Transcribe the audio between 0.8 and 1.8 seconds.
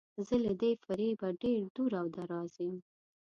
فریبه ډیر